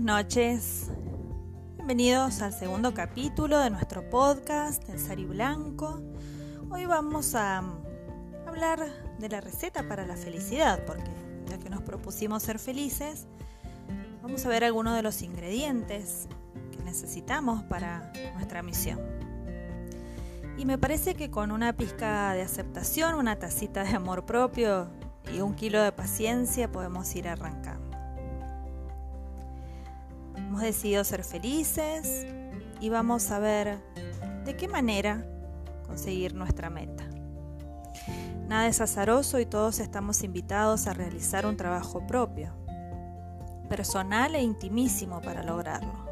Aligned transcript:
Buenas 0.00 0.24
noches. 0.24 0.90
Bienvenidos 1.76 2.40
al 2.40 2.54
segundo 2.54 2.94
capítulo 2.94 3.58
de 3.58 3.68
nuestro 3.68 4.08
podcast, 4.08 4.88
El 4.88 4.98
Sari 4.98 5.26
Blanco. 5.26 6.00
Hoy 6.70 6.86
vamos 6.86 7.34
a 7.34 7.62
hablar 8.46 8.80
de 9.18 9.28
la 9.28 9.42
receta 9.42 9.86
para 9.86 10.06
la 10.06 10.16
felicidad, 10.16 10.86
porque 10.86 11.10
ya 11.50 11.58
que 11.58 11.68
nos 11.68 11.82
propusimos 11.82 12.42
ser 12.42 12.58
felices, 12.58 13.26
vamos 14.22 14.46
a 14.46 14.48
ver 14.48 14.64
algunos 14.64 14.96
de 14.96 15.02
los 15.02 15.20
ingredientes 15.20 16.28
que 16.72 16.82
necesitamos 16.82 17.62
para 17.64 18.10
nuestra 18.36 18.62
misión. 18.62 19.00
Y 20.56 20.64
me 20.64 20.78
parece 20.78 21.14
que 21.14 21.30
con 21.30 21.52
una 21.52 21.74
pizca 21.74 22.32
de 22.32 22.40
aceptación, 22.40 23.16
una 23.16 23.38
tacita 23.38 23.84
de 23.84 23.96
amor 23.96 24.24
propio 24.24 24.88
y 25.30 25.40
un 25.40 25.54
kilo 25.54 25.82
de 25.82 25.92
paciencia 25.92 26.72
podemos 26.72 27.14
ir 27.16 27.28
arrancando. 27.28 27.79
Hemos 30.50 30.62
decidido 30.62 31.04
ser 31.04 31.22
felices 31.22 32.26
y 32.80 32.88
vamos 32.88 33.30
a 33.30 33.38
ver 33.38 33.78
de 34.44 34.56
qué 34.56 34.66
manera 34.66 35.24
conseguir 35.86 36.34
nuestra 36.34 36.68
meta. 36.70 37.04
Nada 38.48 38.66
es 38.66 38.80
azaroso 38.80 39.38
y 39.38 39.46
todos 39.46 39.78
estamos 39.78 40.24
invitados 40.24 40.88
a 40.88 40.92
realizar 40.92 41.46
un 41.46 41.56
trabajo 41.56 42.04
propio, 42.04 42.52
personal 43.68 44.34
e 44.34 44.42
intimísimo 44.42 45.22
para 45.22 45.44
lograrlo. 45.44 46.04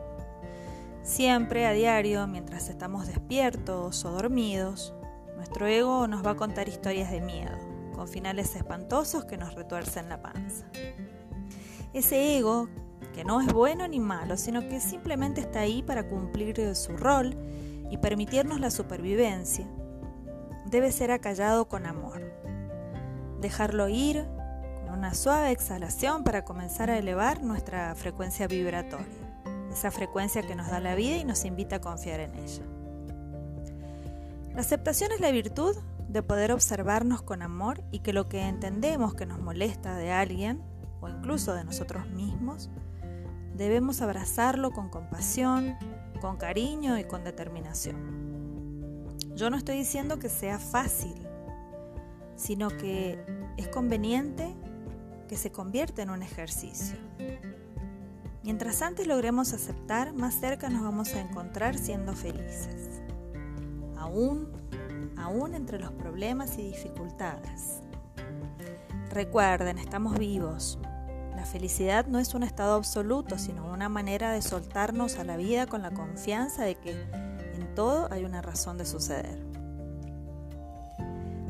Siempre 1.02 1.66
a 1.66 1.73
diario, 1.73 2.25
mientras 2.28 2.69
estamos 2.69 3.09
despiertos 3.09 4.05
o 4.05 4.12
dormidos, 4.12 4.95
nuestro 5.34 5.66
ego 5.66 6.06
nos 6.06 6.25
va 6.25 6.30
a 6.30 6.36
contar 6.36 6.69
historias 6.69 7.11
de 7.11 7.20
miedo, 7.20 7.59
con 7.92 8.06
finales 8.06 8.55
espantosos 8.55 9.25
que 9.25 9.36
nos 9.36 9.56
retuercen 9.56 10.09
la 10.09 10.23
panza. 10.23 10.64
Ese 11.92 12.39
ego, 12.39 12.69
que 13.15 13.25
no 13.25 13.41
es 13.41 13.53
bueno 13.53 13.86
ni 13.89 14.00
malo, 14.00 14.36
sino 14.36 14.69
que 14.69 14.81
simplemente 14.81 15.41
está 15.41 15.61
ahí 15.61 15.83
para 15.83 16.09
cumplir 16.09 16.75
su 16.75 16.97
rol 16.97 17.36
y 17.91 17.98
permitirnos 17.98 18.61
la 18.61 18.70
supervivencia, 18.70 19.67
debe 20.67 20.92
ser 20.92 21.11
acallado 21.11 21.69
con 21.69 21.87
amor. 21.87 22.22
Dejarlo 23.41 23.89
ir 23.89 24.27
con 24.84 24.98
una 24.98 25.14
suave 25.14 25.50
exhalación 25.50 26.25
para 26.25 26.45
comenzar 26.45 26.91
a 26.91 26.98
elevar 26.98 27.42
nuestra 27.42 27.95
frecuencia 27.95 28.47
vibratoria 28.47 29.28
esa 29.72 29.91
frecuencia 29.91 30.42
que 30.42 30.55
nos 30.55 30.69
da 30.69 30.81
la 30.81 30.94
vida 30.94 31.17
y 31.17 31.25
nos 31.25 31.44
invita 31.44 31.77
a 31.77 31.81
confiar 31.81 32.20
en 32.20 32.34
ella. 32.34 32.62
La 34.55 34.61
aceptación 34.61 35.12
es 35.12 35.20
la 35.20 35.31
virtud 35.31 35.77
de 36.09 36.22
poder 36.22 36.53
observarnos 36.53 37.22
con 37.22 37.42
amor 37.42 37.84
y 37.92 38.00
que 38.00 38.12
lo 38.12 38.28
que 38.28 38.42
entendemos 38.48 39.15
que 39.15 39.27
nos 39.27 39.39
molesta 39.39 39.94
de 39.94 40.11
alguien 40.11 40.62
o 41.00 41.09
incluso 41.09 41.55
de 41.55 41.65
nosotros 41.65 42.09
mismos, 42.09 42.70
debemos 43.54 44.00
abrazarlo 44.00 44.70
con 44.70 44.88
compasión, 44.88 45.77
con 46.20 46.36
cariño 46.36 46.98
y 46.98 47.04
con 47.04 47.24
determinación. 47.24 48.18
Yo 49.34 49.50
no 49.50 49.56
estoy 49.56 49.77
diciendo 49.77 50.18
que 50.18 50.28
sea 50.28 50.58
fácil, 50.58 51.14
sino 52.36 52.69
que 52.69 53.24
es 53.56 53.69
conveniente 53.69 54.54
que 55.28 55.36
se 55.36 55.52
convierta 55.52 56.02
en 56.02 56.10
un 56.10 56.22
ejercicio. 56.22 56.96
Mientras 58.42 58.80
antes 58.82 59.06
logremos 59.06 59.52
aceptar, 59.52 60.14
más 60.14 60.41
cerca 60.41 60.70
nos 60.70 60.82
vamos 60.82 61.14
a 61.14 61.20
encontrar 61.20 61.76
siendo 61.76 62.14
felices. 62.14 63.02
Aún, 63.96 64.48
aún 65.19 65.54
entre 65.54 65.78
los 65.78 65.92
problemas 65.92 66.56
y 66.58 66.62
dificultades. 66.62 67.82
Recuerden, 69.10 69.78
estamos 69.78 70.19
vivos. 70.19 70.78
La 71.39 71.47
felicidad 71.47 72.05
no 72.06 72.19
es 72.19 72.34
un 72.34 72.42
estado 72.42 72.75
absoluto, 72.75 73.39
sino 73.39 73.72
una 73.72 73.89
manera 73.89 74.33
de 74.33 74.42
soltarnos 74.42 75.20
a 75.20 75.25
la 75.25 75.36
vida 75.36 75.69
con 75.69 75.83
la 75.83 75.92
confianza 75.92 76.64
de 76.64 76.75
que 76.75 76.91
en 76.91 77.75
todo 77.76 78.09
hay 78.10 78.25
una 78.25 78.43
razón 78.43 78.76
de 78.76 78.84
suceder. 78.84 79.38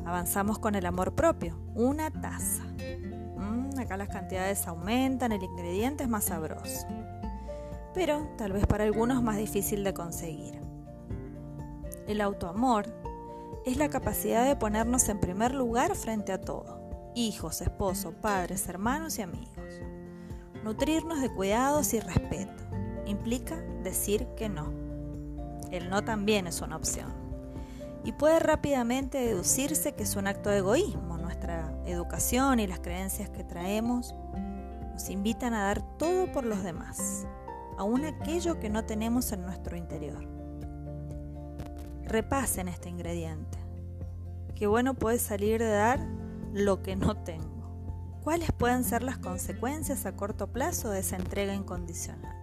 Avanzamos 0.05 0.59
con 0.59 0.75
el 0.75 0.85
amor 0.85 1.15
propio, 1.15 1.59
una 1.75 2.11
taza 2.11 2.63
acá 3.81 3.97
las 3.97 4.09
cantidades 4.09 4.67
aumentan, 4.67 5.33
el 5.33 5.43
ingrediente 5.43 6.05
es 6.05 6.11
más 6.11 6.25
sabroso. 6.25 6.87
Pero 7.95 8.29
tal 8.37 8.53
vez 8.53 8.67
para 8.67 8.85
algunos 8.85 9.23
más 9.23 9.37
difícil 9.37 9.85
de 9.85 9.95
conseguir. 9.95 10.61
El 12.07 12.21
autoamor 12.21 12.87
es 13.65 13.77
la 13.77 13.89
capacidad 13.89 14.47
de 14.47 14.57
ponernos 14.57 15.09
en 15.09 15.21
primer 15.21 15.55
lugar 15.55 15.95
frente 15.95 16.33
a 16.33 16.41
todo. 16.41 16.78
Hijos, 17.15 17.61
esposo, 17.61 18.13
padres, 18.13 18.69
hermanos 18.69 19.19
y 19.19 19.23
amigos. 19.23 19.81
Nutrirnos 20.65 21.21
de 21.21 21.33
cuidados 21.33 21.95
y 21.95 22.01
respeto. 22.01 22.63
Implica 23.07 23.57
decir 23.83 24.27
que 24.37 24.49
no. 24.49 24.73
El 25.71 25.91
no 25.91 26.05
también 26.05 26.47
es 26.47 26.61
una 26.61 26.77
opción. 26.77 27.13
Y 28.05 28.13
puede 28.13 28.39
rápidamente 28.39 29.19
deducirse 29.19 29.95
que 29.95 30.05
es 30.05 30.17
un 30.17 30.27
acto 30.27 30.51
de 30.51 30.59
egoísmo, 30.59 31.19
nuestra 31.19 31.73
educación 31.85 32.61
y 32.61 32.67
las 32.67 32.81
creencias 32.81 33.29
que 33.31 33.45
traemos 33.45 34.15
nos 34.93 35.11
invitan 35.11 35.55
a 35.55 35.65
dar 35.65 35.83
todo 35.99 36.31
por 36.33 36.45
los 36.45 36.63
demás, 36.63 37.27
aún 37.77 38.05
aquello 38.05 38.59
que 38.59 38.71
no 38.71 38.85
tenemos 38.85 39.31
en 39.33 39.43
nuestro 39.43 39.77
interior. 39.77 40.27
Repasen 42.05 42.69
este 42.69 42.89
ingrediente. 42.89 43.59
Qué 44.55 44.67
bueno 44.67 44.95
puede 44.95 45.19
salir 45.19 45.61
de 45.61 45.71
dar 45.71 46.01
lo 46.53 46.83
que 46.83 46.97
no 46.97 47.17
tengo. 47.17 47.59
¿Cuáles 48.23 48.53
pueden 48.53 48.85
ser 48.85 49.03
las 49.03 49.19
consecuencias 49.19 50.05
a 50.07 50.17
corto 50.17 50.49
plazo 50.49 50.91
de 50.91 51.01
esa 51.01 51.17
entrega 51.17 51.55
incondicional? 51.55 52.37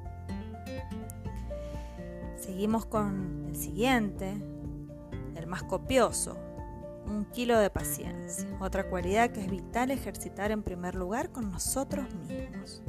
Seguimos 2.39 2.85
con 2.85 3.45
el 3.49 3.55
siguiente, 3.55 4.33
el 5.35 5.47
más 5.47 5.63
copioso, 5.63 6.37
un 7.07 7.25
kilo 7.25 7.57
de 7.59 7.69
paciencia, 7.69 8.47
otra 8.59 8.89
cualidad 8.89 9.31
que 9.31 9.41
es 9.41 9.49
vital 9.49 9.91
ejercitar 9.91 10.51
en 10.51 10.63
primer 10.63 10.95
lugar 10.95 11.31
con 11.31 11.51
nosotros 11.51 12.05
mismos. 12.13 12.81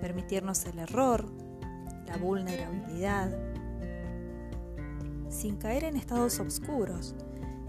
Permitirnos 0.00 0.64
el 0.66 0.78
error, 0.78 1.26
la 2.06 2.16
vulnerabilidad, 2.16 3.30
sin 5.28 5.56
caer 5.56 5.84
en 5.84 5.96
estados 5.96 6.40
oscuros, 6.40 7.14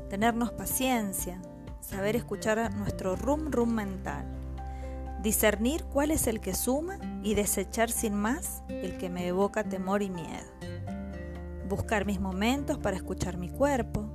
tenernos 0.10 0.52
paciencia, 0.52 1.42
saber 1.82 2.16
escuchar 2.16 2.74
nuestro 2.76 3.16
rum 3.16 3.52
rum 3.52 3.72
mental, 3.74 4.26
discernir 5.22 5.84
cuál 5.86 6.12
es 6.12 6.28
el 6.28 6.40
que 6.40 6.54
suma 6.54 6.98
y 7.24 7.36
desechar 7.36 7.92
sin 7.92 8.14
más 8.16 8.64
el 8.70 8.98
que 8.98 9.10
me 9.10 9.28
evoca 9.28 9.64
temor 9.64 10.02
y 10.02 10.10
miedo. 10.10 10.50
Buscar 11.68 12.06
mis 12.06 12.20
momentos 12.20 12.78
para 12.78 12.96
escuchar 12.96 13.38
mi 13.38 13.50
cuerpo, 13.50 14.10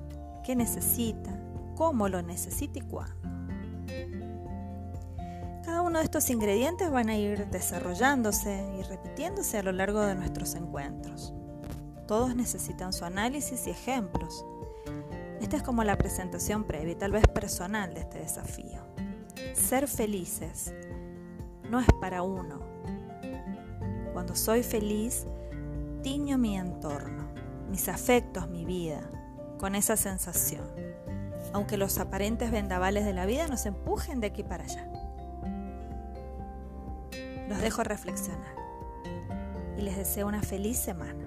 qué 0.45 0.57
necesita, 0.57 1.31
cómo 1.77 2.09
lo 2.09 2.23
necesita 2.23 2.79
y 2.79 2.83
cuándo. 2.83 3.35
Cada 5.65 5.83
uno 5.83 5.99
de 5.99 6.05
estos 6.05 6.29
ingredientes 6.31 6.91
van 6.91 7.09
a 7.09 7.17
ir 7.17 7.47
desarrollándose 7.49 8.65
y 8.79 8.83
repitiéndose 8.83 9.59
a 9.59 9.63
lo 9.63 9.73
largo 9.73 10.01
de 10.01 10.15
nuestros 10.15 10.55
encuentros. 10.55 11.33
Todos 12.07 12.37
necesitan 12.37 12.93
su 12.93 13.05
análisis 13.05 13.67
y 13.67 13.71
ejemplos. 13.71 14.45
Esta 15.45 15.59
es 15.59 15.63
como 15.63 15.85
la 15.85 15.99
presentación 15.99 16.65
previa 16.65 16.93
y 16.93 16.97
tal 16.97 17.13
vez 17.13 17.29
personal 17.29 17.93
de 17.93 18.01
este 18.01 18.19
desafío. 18.19 18.81
Ser 19.53 19.89
felices 19.89 20.73
no 21.71 21.81
es 21.81 21.87
para 22.01 22.23
uno. 22.23 22.61
Cuando 24.15 24.35
soy 24.35 24.63
feliz, 24.63 25.27
tiño 26.03 26.39
mi 26.39 26.57
entorno, 26.57 27.29
mis 27.69 27.91
afectos, 27.91 28.49
mi 28.49 28.65
vida, 28.65 29.03
con 29.59 29.75
esa 29.75 29.99
sensación 29.99 30.65
aunque 31.53 31.77
los 31.77 31.99
aparentes 31.99 32.51
vendavales 32.51 33.05
de 33.05 33.13
la 33.13 33.27
vida 33.27 33.47
nos 33.47 33.65
empujen 33.67 34.21
de 34.21 34.29
aquí 34.29 34.43
para 34.43 34.65
allá. 34.65 34.89
Los 37.49 37.61
dejo 37.61 37.85
reflexionar 37.85 38.57
y 39.77 39.83
les 39.83 39.97
deseo 39.97 40.27
una 40.27 40.43
feliz 40.43 40.79
semana. 40.79 41.24